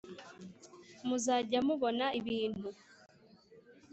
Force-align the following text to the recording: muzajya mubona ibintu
muzajya 1.07 1.59
mubona 1.67 2.05
ibintu 2.19 2.67